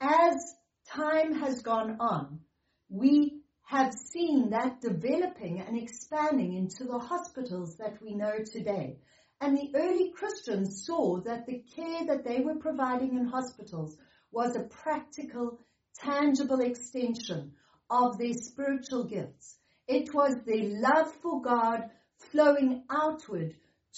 [0.00, 0.54] as
[0.88, 2.40] time has gone on,
[2.88, 8.98] we have seen that developing and expanding into the hospitals that we know today.
[9.40, 13.96] And the early Christians saw that the care that they were providing in hospitals
[14.32, 15.58] was a practical,
[15.98, 17.52] tangible extension
[17.90, 19.58] of their spiritual gifts.
[19.86, 23.54] It was their love for God flowing outward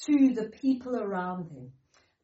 [0.06, 1.72] to the people around them.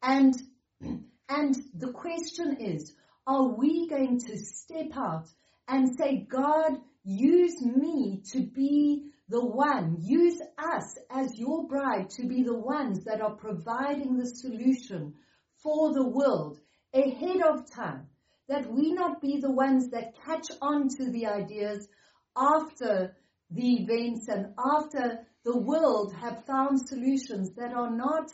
[0.01, 0.35] And,
[1.29, 2.93] and the question is,
[3.25, 5.27] are we going to step out
[5.67, 12.27] and say, God, use me to be the one, use us as your bride to
[12.27, 15.15] be the ones that are providing the solution
[15.63, 16.59] for the world
[16.93, 18.07] ahead of time.
[18.47, 21.87] That we not be the ones that catch on to the ideas
[22.35, 23.15] after
[23.49, 28.29] the events and after the world have found solutions that are not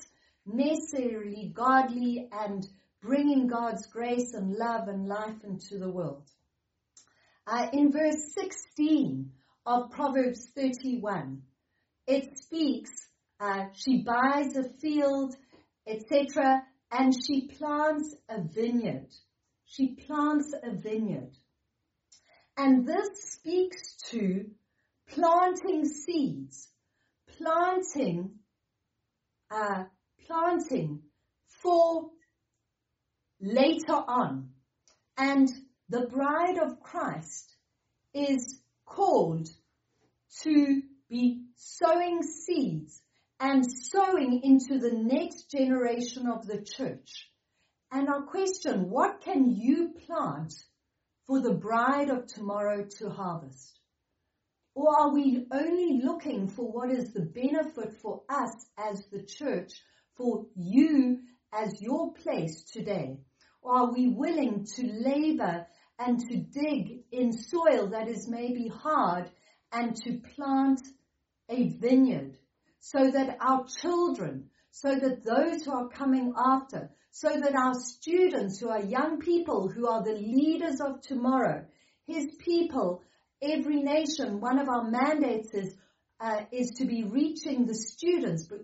[0.46, 2.68] necessarily godly and
[3.02, 6.30] bringing God's grace and love and life into the world.
[7.48, 9.32] Uh, in verse 16
[9.66, 11.42] of Proverbs 31,
[12.08, 12.92] it speaks,
[13.40, 15.36] uh, she buys a field,
[15.88, 19.08] etc., and she plants a vineyard.
[19.66, 21.38] She plants a vineyard.
[22.58, 24.50] And this speaks to
[25.08, 26.72] planting seeds
[27.38, 28.32] planting,
[29.50, 29.84] uh,
[30.26, 31.02] planting
[31.48, 32.10] for
[33.40, 34.50] later on.
[35.18, 35.50] And
[35.90, 37.56] the bride of Christ
[38.14, 38.60] is
[38.96, 39.48] called
[40.44, 43.02] to be sowing seeds
[43.40, 47.30] and sowing into the next generation of the church.
[47.92, 50.54] And our question, what can you plant
[51.26, 53.80] for the bride of tomorrow to harvest?
[54.76, 59.72] Or are we only looking for what is the benefit for us as the church,
[60.16, 61.20] for you
[61.54, 63.20] as your place today?
[63.62, 65.68] Or are we willing to labor
[66.00, 69.30] and to dig in soil that is maybe hard
[69.72, 70.82] and to plant
[71.50, 72.38] a vineyard
[72.80, 78.60] so that our children, so that those who are coming after, so that our students
[78.60, 81.66] who are young people who are the leaders of tomorrow,
[82.08, 83.04] his people
[83.42, 85.76] every nation, one of our mandates is,
[86.20, 88.60] uh, is to be reaching the students, but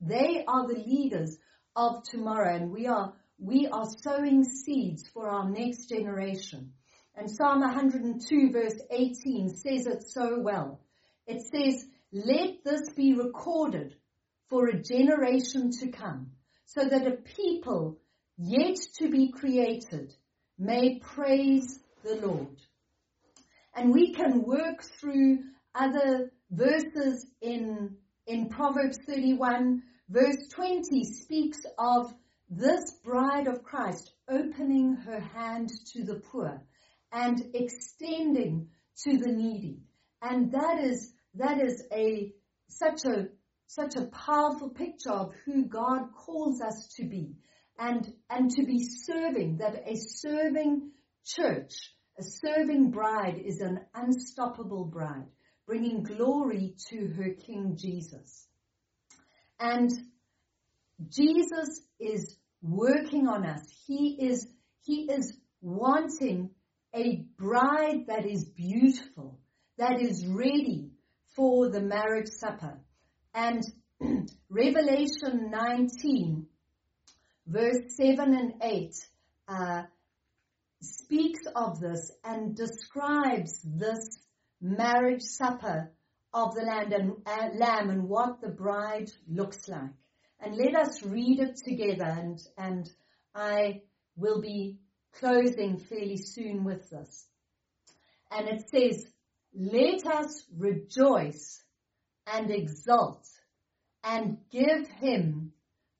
[0.00, 1.36] they are the leaders
[1.74, 6.72] of tomorrow and we are, we are sowing seeds for our next generation.
[7.14, 10.80] And Psalm 102 verse 18 says it so well.
[11.26, 13.94] It says, let this be recorded
[14.48, 16.30] for a generation to come
[16.64, 17.98] so that a people
[18.36, 20.14] yet to be created
[20.58, 22.56] may praise the Lord.
[23.74, 25.40] And we can work through
[25.74, 29.82] other verses in, in Proverbs 31.
[30.08, 32.12] Verse 20 speaks of
[32.50, 36.62] this bride of Christ opening her hand to the poor
[37.12, 38.68] and extending
[39.04, 39.80] to the needy.
[40.22, 42.32] And that is, that is a,
[42.68, 43.28] such a,
[43.66, 47.36] such a powerful picture of who God calls us to be
[47.78, 50.90] and, and to be serving, that a serving
[51.24, 51.72] church
[52.18, 55.28] a serving bride is an unstoppable bride,
[55.66, 58.48] bringing glory to her King Jesus.
[59.60, 59.90] And
[61.08, 63.62] Jesus is working on us.
[63.86, 64.46] He is,
[64.82, 66.50] he is wanting
[66.94, 69.38] a bride that is beautiful,
[69.76, 70.90] that is ready
[71.36, 72.78] for the marriage supper.
[73.34, 73.62] And
[74.50, 76.46] Revelation 19,
[77.46, 78.94] verse 7 and 8,
[79.48, 79.82] uh,
[80.80, 84.18] speaks of this and describes this
[84.60, 85.90] marriage supper
[86.32, 89.90] of the land and uh, lamb and what the bride looks like.
[90.40, 92.90] And let us read it together and, and
[93.34, 93.82] I
[94.16, 94.78] will be
[95.14, 97.26] closing fairly soon with this.
[98.30, 99.06] And it says,
[99.54, 101.62] let us rejoice
[102.26, 103.26] and exult
[104.04, 105.52] and give him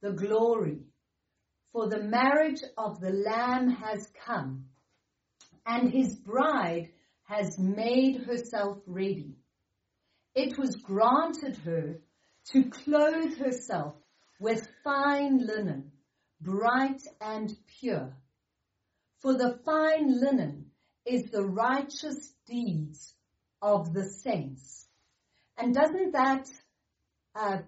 [0.03, 0.83] the glory
[1.73, 4.65] for the marriage of the Lamb has come,
[5.67, 6.89] and his bride
[7.25, 9.37] has made herself ready.
[10.35, 12.01] It was granted her
[12.53, 13.95] to clothe herself
[14.85, 15.93] fine linen,
[16.41, 18.17] bright and pure.
[19.21, 20.67] For the fine linen
[21.05, 23.15] is the righteous deeds
[23.61, 24.87] of the saints.
[25.57, 26.47] And doesn't that
[27.35, 27.59] uh,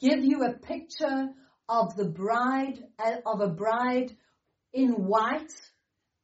[0.00, 1.28] give you a picture
[1.68, 4.16] of the bride, uh, of a bride
[4.72, 5.52] in white,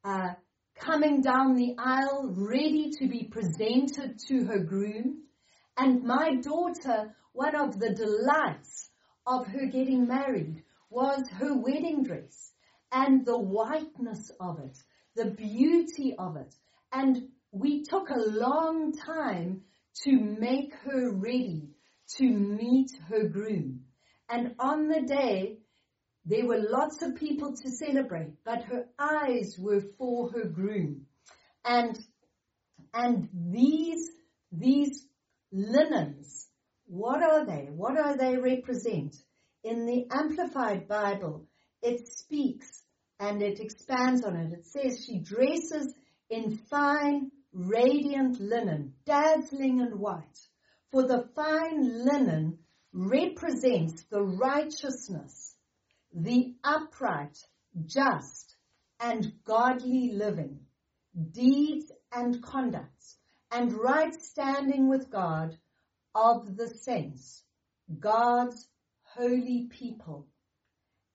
[0.03, 0.29] uh,
[0.77, 5.23] coming down the aisle, ready to be presented to her groom?
[5.77, 8.89] And my daughter, one of the delights
[9.27, 12.53] of her getting married was her wedding dress
[12.91, 14.77] and the whiteness of it,
[15.15, 16.55] the beauty of it.
[16.91, 19.61] And we took a long time
[20.03, 21.69] to make her ready
[22.17, 23.81] to meet her groom.
[24.29, 25.57] And on the day,
[26.25, 31.05] there were lots of people to celebrate, but her eyes were for her groom.
[31.65, 31.97] And,
[32.93, 34.09] and these,
[34.51, 35.05] these
[35.51, 36.46] linens,
[36.87, 37.67] what are they?
[37.69, 39.15] What do they represent?
[39.63, 41.45] In the Amplified Bible,
[41.81, 42.83] it speaks
[43.19, 44.53] and it expands on it.
[44.53, 45.93] It says she dresses
[46.29, 50.39] in fine, radiant linen, dazzling and white.
[50.91, 52.59] For the fine linen
[52.93, 55.55] represents the righteousness,
[56.13, 57.37] the upright,
[57.85, 58.55] just,
[58.99, 60.59] and godly living,
[61.31, 63.17] deeds and conducts,
[63.51, 65.57] and right standing with God
[66.17, 67.43] of the saints,
[67.99, 68.67] God's
[69.03, 70.27] holy people.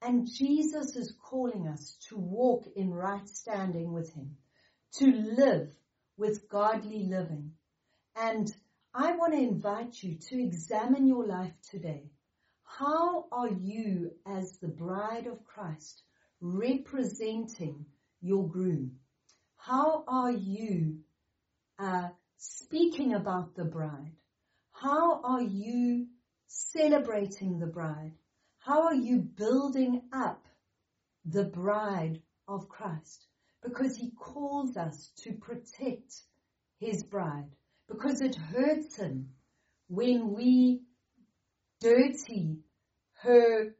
[0.00, 4.36] And Jesus is calling us to walk in right standing with Him,
[4.94, 5.70] to live
[6.16, 7.50] with godly living.
[8.14, 8.48] And
[8.94, 12.04] I want to invite you to examine your life today.
[12.62, 16.02] How are you as the bride of Christ
[16.40, 17.86] representing
[18.20, 18.92] your groom?
[19.56, 20.98] How are you
[21.78, 24.12] uh, speaking about the bride?
[24.82, 26.08] How are you
[26.48, 28.14] celebrating the bride?
[28.58, 30.44] How are you building up
[31.24, 33.26] the bride of Christ?
[33.62, 36.12] Because he calls us to protect
[36.80, 37.50] his bride
[37.86, 39.28] because it hurts him
[39.88, 40.80] when we
[41.80, 42.58] dirty
[43.20, 43.76] her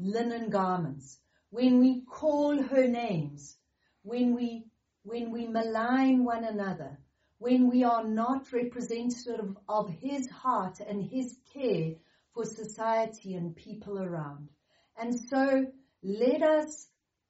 [0.00, 1.20] linen garments,
[1.50, 3.56] when we call her names,
[4.02, 4.64] when we,
[5.04, 6.98] when we malign one another,
[7.40, 11.94] when we are not representative of his heart and his care
[12.32, 14.48] for society and people around.
[14.96, 15.66] And so
[16.02, 16.86] let us,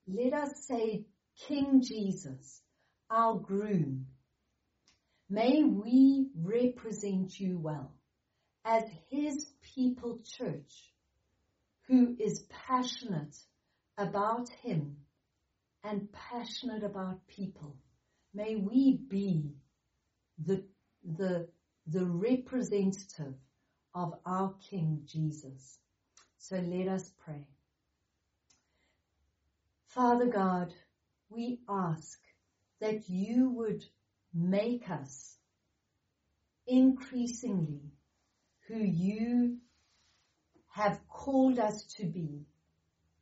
[0.06, 1.04] let us say,
[1.48, 2.60] King Jesus,
[3.10, 4.04] our groom,
[5.32, 7.94] May we represent you well
[8.64, 10.92] as his people church
[11.86, 13.36] who is passionate
[13.96, 14.96] about him
[15.84, 17.76] and passionate about people.
[18.34, 19.54] May we be
[20.44, 20.64] the,
[21.16, 21.48] the,
[21.86, 23.34] the representative
[23.94, 25.78] of our King Jesus.
[26.38, 27.46] So let us pray.
[29.86, 30.72] Father God,
[31.28, 32.18] we ask
[32.80, 33.84] that you would
[34.32, 35.36] make us
[36.66, 37.82] increasingly
[38.68, 39.56] who you
[40.68, 42.46] have called us to be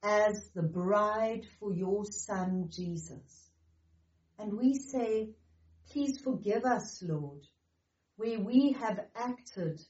[0.03, 3.51] as the bride for your son Jesus.
[4.39, 5.31] And we say,
[5.91, 7.47] please forgive us, Lord,
[8.16, 9.80] where we have acted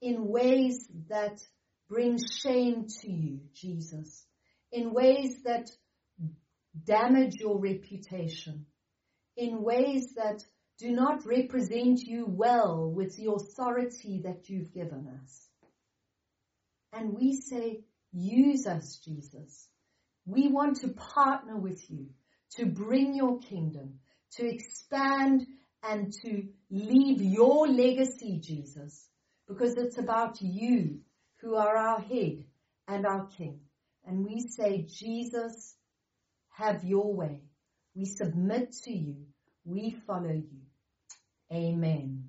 [0.00, 1.40] in ways that
[1.88, 4.24] bring shame to you, Jesus,
[4.72, 5.70] in ways that
[6.84, 8.66] damage your reputation,
[9.36, 10.44] in ways that
[10.78, 15.48] do not represent you well with the authority that you've given us.
[16.92, 17.80] And we say,
[18.12, 19.68] use us, Jesus.
[20.26, 22.06] We want to partner with you
[22.56, 24.00] to bring your kingdom,
[24.36, 25.46] to expand
[25.82, 29.08] and to leave your legacy, Jesus,
[29.48, 31.00] because it's about you
[31.40, 32.44] who are our head
[32.86, 33.60] and our king.
[34.06, 35.74] And we say, Jesus,
[36.50, 37.42] have your way.
[37.94, 39.16] We submit to you.
[39.64, 40.60] We follow you.
[41.52, 42.19] Amen.